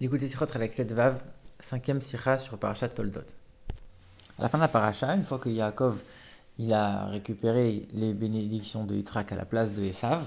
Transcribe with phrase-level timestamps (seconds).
[0.00, 1.20] L'écoutez Sirot avec cette Vav,
[1.58, 3.18] cinquième Sira sur Parashat Toldot.
[4.38, 6.04] À la fin de la Paracha, une fois que Yaakov
[6.60, 10.24] il a récupéré les bénédictions de Yitzhak à la place de Esav,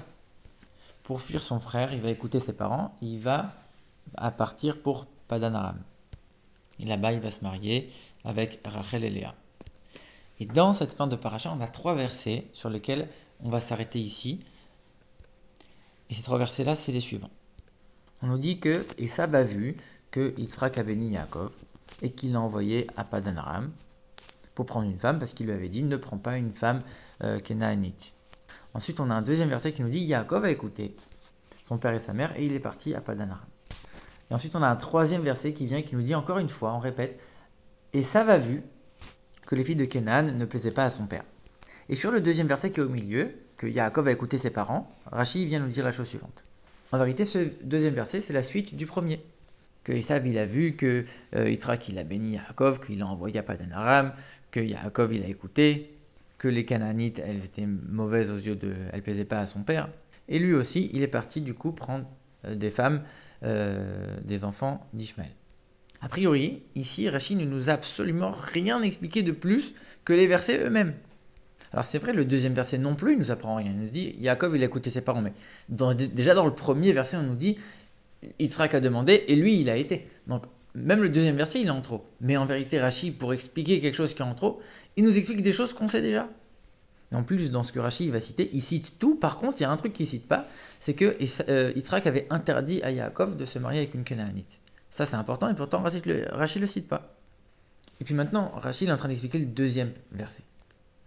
[1.04, 3.54] pour fuir son frère, il va écouter ses parents, il va
[4.18, 5.82] à partir pour Padanaram.
[6.80, 7.90] Et là-bas, il va se marier
[8.26, 9.34] avec Rachel et Léa.
[10.42, 13.08] Et dans cette fin de Paracha, on a trois versets sur lesquels
[13.42, 14.44] on va s'arrêter ici.
[16.10, 17.30] Et ces trois versets-là, c'est les suivants
[18.22, 19.76] on nous dit que Esav a vu
[20.12, 21.52] que Yitzhak a béni Yaakov
[22.02, 23.72] et qu'il l'a envoyé à Padanaram
[24.56, 26.82] pour prendre une femme parce qu'il lui avait dit ne prends pas une femme
[27.24, 27.40] euh,
[28.74, 30.96] Ensuite, on a un deuxième verset qui nous dit Yaakov a écouté
[31.68, 33.46] son père et sa mère et il est parti à Padanaram.
[34.30, 36.74] Et ensuite, on a un troisième verset qui vient qui nous dit encore une fois,
[36.74, 37.20] on répète
[37.94, 38.64] Esav a vu
[39.48, 41.24] que les filles de Kenan ne plaisaient pas à son père.
[41.90, 44.90] Et sur le deuxième verset qui est au milieu, que Yaakov a écouté ses parents,
[45.08, 46.46] Rachid vient nous dire la chose suivante.
[46.92, 49.24] En vérité, ce deuxième verset, c'est la suite du premier.
[49.84, 51.06] Que Isav, il a vu que
[51.36, 51.56] euh,
[51.88, 54.14] il a béni Yaakov, qu'il a envoyé à Padanaram,
[54.52, 55.98] que Yaakov, il a écouté,
[56.38, 58.74] que les Canaanites, elles étaient mauvaises aux yeux de...
[58.92, 59.90] Elles plaisaient pas à son père.
[60.28, 62.06] Et lui aussi, il est parti du coup prendre
[62.46, 63.04] euh, des femmes,
[63.44, 65.32] euh, des enfants d'Ishmaël.
[66.02, 70.66] A priori, ici, Rachid ne nous a absolument rien expliqué de plus que les versets
[70.66, 70.94] eux-mêmes.
[71.74, 73.72] Alors c'est vrai, le deuxième verset non plus, il nous apprend rien.
[73.72, 75.22] Il nous dit, Yaakov, il a écouté ses parents.
[75.22, 75.34] Mais
[75.96, 77.58] déjà dans le premier verset, on nous dit,
[78.40, 80.08] Yitzhak a demandé, et lui, il a été.
[80.28, 80.44] Donc
[80.76, 82.06] même le deuxième verset, il est en trop.
[82.20, 84.62] Mais en vérité, Rachid, pour expliquer quelque chose qui est en trop,
[84.98, 86.28] il nous explique des choses qu'on sait déjà.
[87.12, 89.16] Et en plus, dans ce que Rachid va citer, il cite tout.
[89.16, 90.48] Par contre, il y a un truc qu'il cite pas,
[90.80, 91.18] c'est que
[91.50, 94.60] euh, Yitzhak avait interdit à Yaakov de se marier avec une Canaanite.
[94.90, 96.26] Ça, c'est important, et pourtant, Rachid le,
[96.60, 97.16] le cite pas.
[98.00, 100.44] Et puis maintenant, Rachid est en train d'expliquer le deuxième verset.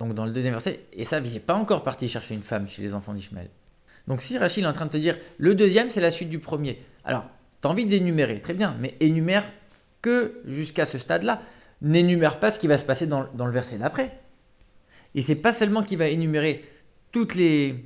[0.05, 2.69] Donc dans le deuxième verset, et ça, il n'est pas encore parti chercher une femme
[2.69, 3.48] chez les enfants d'Ishmaël.
[4.06, 6.41] Donc si Rachid est en train de te dire, le deuxième, c'est la suite du
[6.41, 6.78] premier.
[7.05, 7.24] Alors,
[7.62, 9.44] tu as envie d'énumérer, très bien, mais énumère
[10.02, 11.41] que jusqu'à ce stade-là.
[11.80, 14.19] N'énumère pas ce qui va se passer dans, le verset d'après.
[15.14, 16.62] Et c'est pas seulement qu'il va énumérer
[17.11, 17.77] toutes les,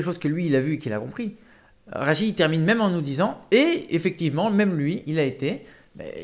[0.00, 1.34] choses que lui, il a vues et qu'il a compris.
[1.88, 5.64] Rachid termine même en nous disant, et effectivement, même lui, il a été,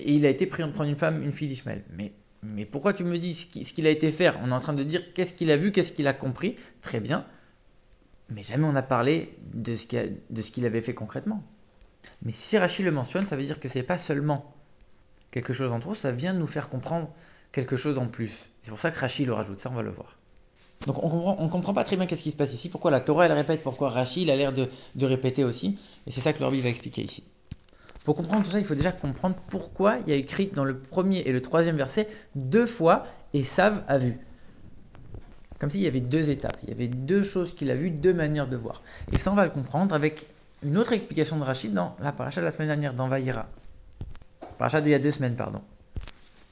[0.07, 1.83] il a été pris de prendre une femme, une fille d'Ishmaël.
[1.97, 2.13] Mais
[2.43, 4.39] mais pourquoi tu me dis ce qu'il a été faire?
[4.43, 6.57] On est en train de dire qu'est-ce qu'il a vu, qu'est-ce qu'il a compris.
[6.81, 7.27] Très bien.
[8.31, 9.87] Mais jamais on n'a parlé de ce
[10.51, 11.43] qu'il avait fait concrètement.
[12.23, 14.55] Mais si Rachid le mentionne, ça veut dire que ce n'est pas seulement
[15.31, 17.13] quelque chose en trop, ça vient nous faire comprendre
[17.53, 18.51] quelque chose en plus.
[18.63, 20.17] C'est pour ça que Rachid le rajoute, ça on va le voir.
[20.87, 23.27] Donc on comprend, comprend pas très bien qu'est-ce qui se passe ici, pourquoi la Torah
[23.27, 26.61] elle répète, pourquoi Rachid a l'air de, de, répéter aussi, et c'est ça que l'Orbi
[26.63, 27.23] va expliquer ici.
[28.05, 30.79] Pour comprendre tout ça, il faut déjà comprendre pourquoi il y a écrit dans le
[30.79, 34.19] premier et le troisième verset deux fois et Sav a vu.
[35.59, 38.15] Comme s'il y avait deux étapes, il y avait deux choses qu'il a vues, deux
[38.15, 38.83] manières de voir.
[39.13, 40.27] Et ça, on va le comprendre avec
[40.63, 43.47] une autre explication de Rachid dans la paracha de la semaine dernière, dans Vaïra.
[44.57, 45.61] Paracha d'il y a deux semaines, pardon.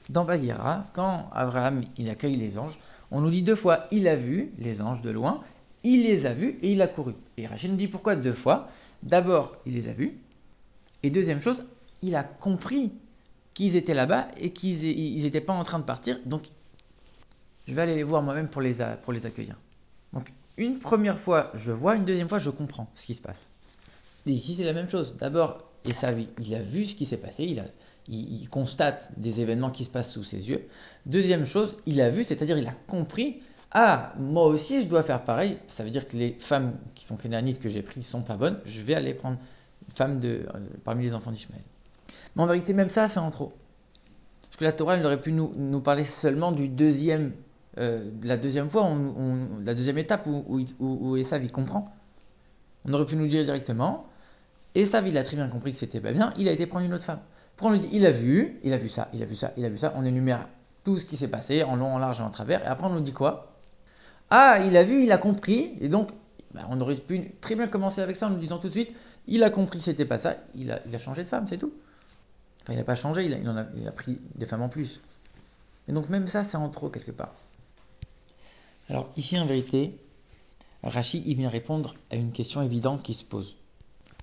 [0.09, 2.77] Dans Vaïra, quand Abraham il accueille les anges,
[3.09, 5.41] on nous dit deux fois il a vu les anges de loin,
[5.83, 7.13] il les a vus et il a couru.
[7.37, 8.67] Et Rachid nous dit pourquoi deux fois?
[9.01, 10.19] D'abord, il les a vus,
[11.03, 11.63] et deuxième chose,
[12.01, 12.91] il a compris
[13.53, 16.19] qu'ils étaient là-bas et qu'ils n'étaient pas en train de partir.
[16.25, 16.47] Donc,
[17.67, 19.55] je vais aller les voir moi-même pour les, accueillir.
[20.13, 23.41] Donc, une première fois, je vois, une deuxième fois, je comprends ce qui se passe.
[24.25, 25.15] Ici, c'est la même chose.
[25.17, 27.57] D'abord, il a vu ce qui s'est passé,
[28.07, 30.67] il, constate des événements qui se passent sous ses yeux.
[31.05, 35.23] Deuxième chose, il a vu, c'est-à-dire il a compris, ah, moi aussi, je dois faire
[35.23, 35.57] pareil.
[35.67, 38.59] Ça veut dire que les femmes qui sont crénanites que j'ai prises sont pas bonnes,
[38.65, 39.37] je vais aller prendre
[39.95, 41.63] femme de, euh, parmi les enfants d'Ishmaël.
[42.35, 43.53] Mais en vérité, même ça, c'est en trop.
[44.41, 47.33] Parce que la Torah, elle aurait pu nous, parler seulement du deuxième,
[47.77, 48.89] euh, de la deuxième fois,
[49.63, 51.85] la deuxième étape où, où, Esav, comprend.
[52.85, 54.07] On aurait pu nous dire directement,
[54.75, 56.93] Esav, il a très bien compris que c'était pas bien, il a été prendre une
[56.93, 57.19] autre femme.
[57.55, 59.51] Après, on lui dit, il a vu, il a vu ça, il a vu ça,
[59.57, 60.47] il a vu ça, on énumère
[60.83, 62.91] tout ce qui s'est passé, en long, en large et en travers, et après on
[62.91, 63.57] nous dit quoi?
[64.29, 66.09] Ah, il a vu, il a compris, et donc,
[66.53, 68.95] bah, on aurait pu très bien commencer avec ça en nous disant tout de suite,
[69.29, 71.73] il a compris que c'était pas ça, il a, changé de femme, c'est tout.
[72.63, 75.01] Enfin, il n'a pas changé, il a, a, pris des femmes en plus.
[75.87, 77.33] Et donc même ça, c'est en trop quelque part.
[78.89, 79.95] Alors ici, en vérité,
[80.83, 83.55] Rachid, il vient répondre à une question évidente qui se pose.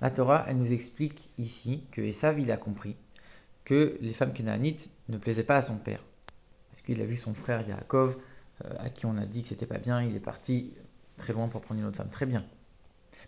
[0.00, 2.96] La Torah, elle nous explique ici que Esav, il a compris
[3.64, 6.02] que les femmes kénanites ne plaisaient pas à son père.
[6.70, 8.16] Parce qu'il a vu son frère Yaakov,
[8.64, 10.72] euh, à qui on a dit que c'était pas bien, il est parti
[11.16, 12.10] très loin pour prendre une autre femme.
[12.10, 12.44] Très bien.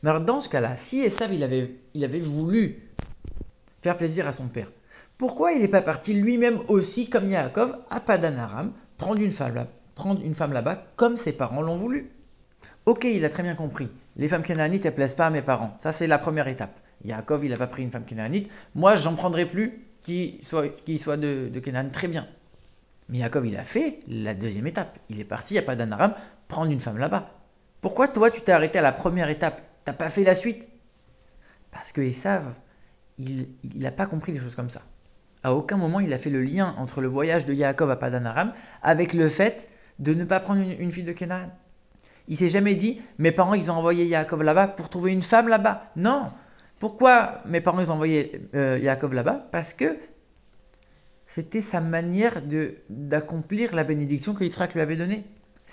[0.02, 2.82] Mais alors dans ce cas-là, si Esav il avait, il avait voulu
[3.82, 4.70] faire plaisir à son père,
[5.16, 10.22] pourquoi il n'est pas parti lui-même aussi, comme Yaakov, à Padanaram, prendre une femme, prendre
[10.24, 12.12] une femme là-bas, comme ses parents l'ont voulu?
[12.86, 13.88] Ok, il a très bien compris.
[14.16, 15.76] Les femmes cananites, elles plaisent pas à mes parents.
[15.80, 16.80] Ça, c'est la première étape.
[17.04, 18.50] Yaakov, il n'a pas pris une femme kénanite.
[18.74, 20.68] Moi, j'en prendrai plus qui soit,
[21.16, 21.90] de, de Kénan.
[21.90, 22.26] Très bien.
[23.08, 24.98] Mais Yaakov, il a fait la deuxième étape.
[25.10, 26.14] Il est parti à Padan Aram
[26.46, 27.30] prendre une femme là-bas.
[27.80, 29.62] Pourquoi toi, tu t'es arrêté à la première étape?
[29.88, 30.68] T'as pas fait la suite
[31.70, 32.52] Parce que Esav,
[33.16, 34.82] il n'a pas compris les choses comme ça.
[35.42, 38.26] À aucun moment, il a fait le lien entre le voyage de Yaakov à Padan
[38.26, 38.52] Aram
[38.82, 41.48] avec le fait de ne pas prendre une, fille de Canaan.
[42.26, 45.48] Il s'est jamais dit, mes parents, ils ont envoyé Yaakov là-bas pour trouver une femme
[45.48, 45.90] là-bas.
[45.96, 46.32] Non.
[46.80, 49.48] Pourquoi mes parents, ils ont envoyé euh, Yaakov là-bas?
[49.52, 49.96] Parce que
[51.24, 52.42] c'était sa manière
[52.90, 55.24] d'accomplir la bénédiction que Yitzhak lui avait donnée.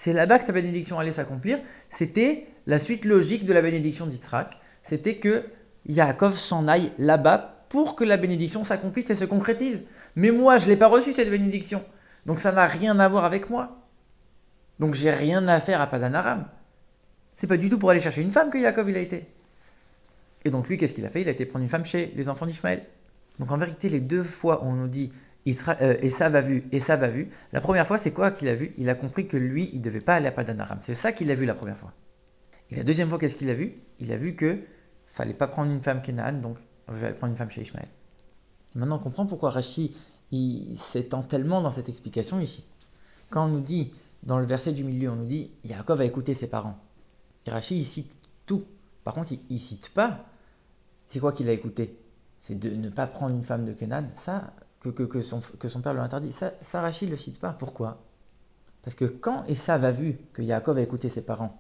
[0.05, 1.57] C'est là-bas que sa bénédiction allait s'accomplir.
[1.89, 4.55] C'était la suite logique de la bénédiction d'Yitzhak.
[4.83, 5.43] C'était que
[5.87, 9.85] Yaakov s'en aille là-bas pour que la bénédiction s'accomplisse et se concrétise.
[10.15, 11.83] Mais moi, je ne l'ai pas reçue cette bénédiction.
[12.27, 13.79] Donc ça n'a rien à voir avec moi.
[14.77, 16.45] Donc j'ai rien à faire à Padan Aram.
[17.35, 19.25] C'est pas du tout pour aller chercher une femme que Yaakov il a été.
[20.43, 21.23] Et donc lui, qu'est-ce qu'il a fait?
[21.23, 22.85] Il a été prendre une femme chez les enfants d'Ishmaël.
[23.39, 25.11] Donc en vérité, les deux fois où on nous dit
[25.47, 28.47] euh, et ça va vu, et ça va vu, la première fois, c'est quoi qu'il
[28.47, 28.73] a vu?
[28.77, 30.79] Il a compris que lui, il ne devait pas aller à Padan Aram.
[30.81, 31.93] C'est ça qu'il a vu la première fois.
[32.71, 33.73] Et la deuxième fois, qu'est-ce qu'il a vu?
[33.99, 34.59] Il a vu que
[35.05, 36.57] fallait pas prendre une femme Kenan, donc
[36.89, 37.87] je vais prendre une femme chez Ishmaël.
[38.73, 39.95] Maintenant, on comprend pourquoi Rashi
[40.75, 42.65] s'étend tellement dans cette explication ici.
[43.29, 43.93] Quand on nous dit,
[44.23, 46.77] dans le verset du milieu, on nous dit Yaakov a écouté ses parents.
[47.45, 48.15] Et Rashi, il cite
[48.45, 48.65] tout.
[49.03, 50.25] Par contre, il, ne cite pas
[51.05, 51.97] c'est quoi qu'il a écouté?
[52.39, 54.07] C'est de ne pas prendre une femme de Kenan.
[54.15, 54.53] Ça,
[54.91, 56.31] que, son, que son père lui interdit.
[56.31, 57.49] Ça, Rashi ne le cite pas.
[57.51, 58.01] Pourquoi?
[58.83, 61.59] Parce que quand Esav a vu que Yaakov a écouté ses parents,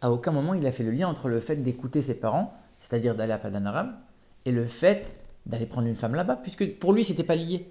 [0.00, 3.14] à aucun moment il a fait le lien entre le fait d'écouter ses parents, c'est-à-dire
[3.14, 3.96] d'aller à Padan Aram,
[4.44, 7.70] et le fait d'aller prendre une femme là-bas, puisque pour lui c'était pas lié.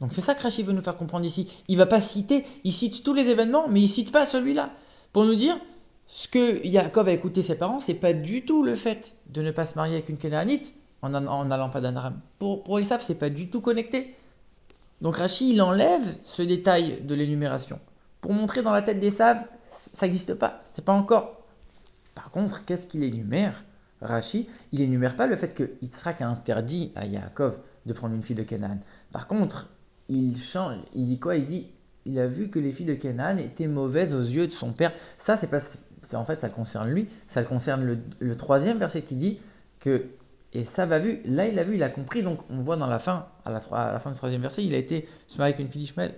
[0.00, 1.62] Donc c'est ça que Rashi veut nous faire comprendre ici.
[1.68, 4.70] Il va pas citer, il cite tous les événements, mais il cite pas celui-là.
[5.12, 5.56] Pour nous dire,
[6.06, 9.52] ce que Yaakov a écouté ses parents, c'est pas du tout le fait de ne
[9.52, 12.20] pas se marier avec une Canaanite en, allant pas Aram.
[12.38, 14.14] Pour, pour Esav, c'est pas du tout connecté.
[15.02, 17.78] Donc Rashi, il enlève ce détail de l'énumération.
[18.22, 19.36] Pour montrer dans la tête des ça
[20.02, 20.60] n'existe pas.
[20.62, 21.42] C'est pas encore.
[22.14, 23.64] Par contre, qu'est-ce qu'il énumère
[24.00, 28.22] Rashi, il énumère pas le fait que Yitzhak a interdit à Yaakov de prendre une
[28.22, 28.78] fille de Canaan.
[29.12, 29.68] Par contre,
[30.08, 31.36] il change, il dit quoi?
[31.36, 31.68] Il dit,
[32.04, 34.92] il a vu que les filles de Canaan étaient mauvaises aux yeux de son père.
[35.18, 35.60] Ça, c'est pas,
[36.14, 37.08] en fait, ça concerne lui.
[37.26, 39.40] Ça concerne le, troisième verset qui dit
[39.80, 40.06] que,
[40.54, 42.22] et ça va vu, là il a vu, il a compris.
[42.22, 45.08] Donc on voit dans la fin, à la, fin du troisième verset, il a été
[45.26, 46.14] se marier avec une fille d'Ishmael.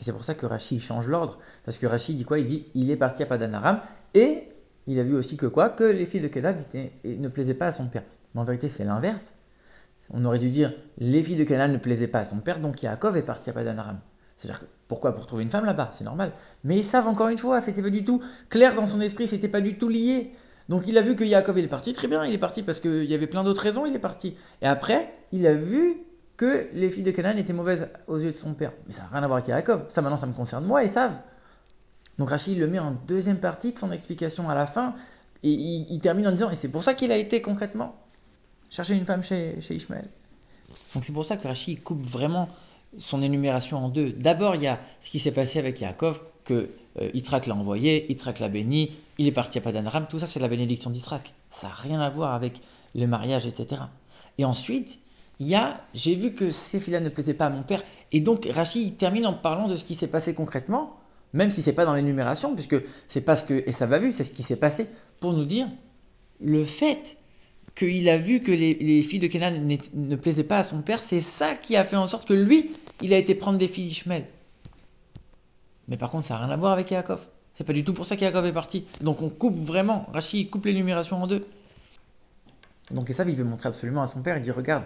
[0.00, 2.38] Et c'est pour ça que Rashi change l'ordre, parce que Rashi dit quoi?
[2.38, 3.80] Il dit, il est parti à Padanaram
[4.14, 4.48] et
[4.86, 5.70] il a vu aussi que quoi?
[5.70, 6.56] Que les filles de Canaan
[7.04, 8.02] ne plaisaient pas à son père.
[8.34, 9.32] Mais en vérité, c'est l'inverse.
[10.10, 12.82] On aurait dû dire les filles de Canaan ne plaisaient pas à son père, donc
[12.82, 13.98] Yaakov est parti à Padan Aram.
[14.36, 15.14] C'est-à-dire pourquoi?
[15.14, 16.32] Pour trouver une femme là-bas, c'est normal.
[16.62, 19.48] Mais ils savent encore une fois, c'était pas du tout clair dans son esprit, c'était
[19.48, 20.32] pas du tout lié.
[20.68, 23.04] Donc il a vu que Yaakov est parti, très bien, il est parti parce qu'il
[23.04, 24.34] y avait plein d'autres raisons, il est parti.
[24.62, 25.98] Et après, il a vu
[26.36, 28.72] que les filles de Canaan étaient mauvaises aux yeux de son père.
[28.86, 29.86] Mais ça n'a rien à voir avec Yaakov.
[29.88, 31.18] Ça maintenant, ça me concerne moi, ils savent.
[32.18, 34.94] Donc Rachid le met en deuxième partie de son explication à la fin,
[35.42, 37.94] et il, termine en disant, et c'est pour ça qu'il a été concrètement
[38.70, 40.08] chercher une femme chez, chez Ishmael.
[40.94, 42.48] Donc c'est pour ça que Rachid coupe vraiment
[42.98, 44.12] son énumération en deux.
[44.12, 46.70] D'abord, il y a ce qui s'est passé avec Yaakov, que
[47.00, 47.10] euh,
[47.46, 50.90] l'a envoyé, Yitzhak l'a béni, il est parti à Padan tout ça c'est la bénédiction
[50.90, 51.34] d'Yitzhak.
[51.50, 52.62] Ça n'a rien à voir avec
[52.94, 53.82] le mariage, etc.
[54.38, 55.00] Et ensuite,
[55.40, 58.20] il y a, j'ai vu que ces filles-là ne plaisaient pas à mon père, et
[58.20, 60.96] donc Rachid termine en parlant de ce qui s'est passé concrètement,
[61.34, 62.76] même si c'est pas dans l'énumération, puisque
[63.08, 64.86] c'est pas ce que et ça va vu, c'est ce qui s'est passé,
[65.20, 65.68] pour nous dire
[66.40, 67.18] le fait
[67.74, 69.52] qu'il a vu que les, filles de Kenan
[69.94, 72.70] ne plaisaient pas à son père, c'est ça qui a fait en sorte que lui,
[73.02, 74.24] il a été prendre des filles d'Ishmael.
[75.88, 77.26] Mais par contre, ça n'a rien à voir avec Yaakov.
[77.54, 78.86] C'est pas du tout pour ça qu'Yaakov est parti.
[79.00, 81.46] Donc on coupe vraiment, Rachid coupe l'énumération en deux.
[82.90, 84.84] Donc ça, il veut montrer absolument à son père, il dit regarde,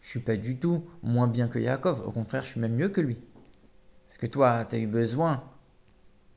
[0.00, 2.88] je suis pas du tout moins bien que Yaakov, au contraire, je suis même mieux
[2.88, 3.16] que lui.
[4.06, 5.42] Parce que toi, tu as eu besoin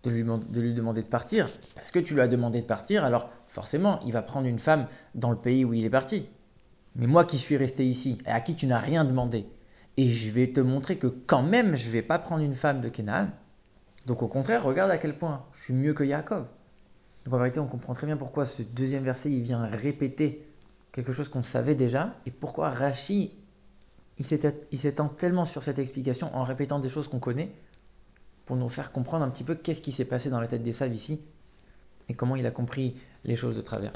[0.04, 4.00] de lui, demander de partir, parce que tu lui as demandé de partir, alors forcément,
[4.06, 6.26] il va prendre une femme dans le pays où il est parti.
[6.96, 9.46] Mais moi qui suis resté ici, et à qui tu n'as rien demandé,
[9.98, 12.82] et je vais te montrer que quand même, je ne vais pas prendre une femme
[12.82, 13.28] de Canaan.
[14.06, 16.46] Donc au contraire, regarde à quel point je suis mieux que Yaakov.
[17.26, 20.48] Donc en vérité, on comprend très bien pourquoi ce deuxième verset, il vient répéter
[20.92, 23.34] quelque chose qu'on savait déjà, et pourquoi Rachi,
[24.18, 27.52] il s'étend tellement sur cette explication en répétant des choses qu'on connaît,
[28.46, 30.74] pour nous faire comprendre un petit peu qu'est-ce qui s'est passé dans la tête des
[30.74, 31.22] saves ici
[32.08, 33.94] et comment il a compris les choses de travers.